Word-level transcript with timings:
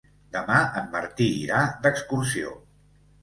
Demà 0.35 0.61
en 0.79 0.87
Martí 0.95 1.27
irà 1.41 1.59
d'excursió. 1.85 2.55